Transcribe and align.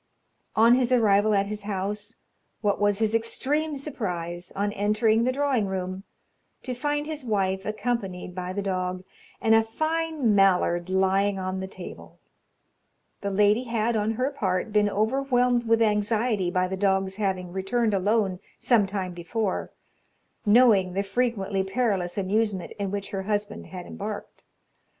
On 0.55 0.73
his 0.73 0.91
arrival 0.91 1.35
at 1.35 1.45
his 1.45 1.61
house, 1.61 2.15
what 2.61 2.79
was 2.81 2.97
his 2.97 3.13
extreme 3.13 3.77
surprise, 3.77 4.51
on 4.55 4.73
entering 4.73 5.25
the 5.25 5.31
drawing 5.31 5.67
room, 5.67 6.05
to 6.63 6.73
find 6.73 7.05
his 7.05 7.23
wife 7.23 7.67
accompanied 7.67 8.33
by 8.33 8.51
the 8.51 8.63
dog, 8.63 9.03
and 9.39 9.53
a 9.53 9.61
fine 9.61 10.33
mallard 10.33 10.89
lying 10.89 11.37
on 11.37 11.59
the 11.59 11.67
table: 11.67 12.17
the 13.21 13.29
lady 13.29 13.65
had, 13.65 13.95
on 13.95 14.13
her 14.13 14.31
part, 14.31 14.73
been 14.73 14.89
overwhelmed 14.89 15.67
with 15.67 15.83
anxiety 15.83 16.49
by 16.49 16.67
the 16.67 16.75
dog's 16.75 17.17
having 17.17 17.53
returned 17.53 17.93
alone 17.93 18.39
some 18.57 18.87
time 18.87 19.13
before, 19.13 19.69
knowing 20.47 20.93
the 20.93 21.03
frequently 21.03 21.61
perilous 21.63 22.17
amusement 22.17 22.71
in 22.79 22.89
which 22.89 23.11
her 23.11 23.21
husband 23.21 23.67
had 23.67 23.85
embarked. 23.85 24.43